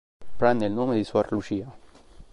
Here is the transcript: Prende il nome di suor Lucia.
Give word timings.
Prende 0.37 0.65
il 0.65 0.71
nome 0.71 0.95
di 0.95 1.03
suor 1.03 1.27
Lucia. 1.31 1.71